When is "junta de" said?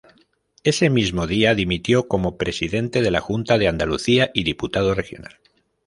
3.21-3.67